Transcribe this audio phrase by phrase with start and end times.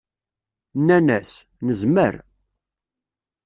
[0.79, 1.31] Nnan-as:
[1.65, 2.15] Nezmer.